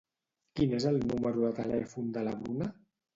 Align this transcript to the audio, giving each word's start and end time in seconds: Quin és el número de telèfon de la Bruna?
Quin 0.59 0.71
és 0.77 0.87
el 0.91 0.95
número 1.11 1.41
de 1.43 1.51
telèfon 1.57 2.07
de 2.17 2.25
la 2.29 2.33
Bruna? 2.41 2.71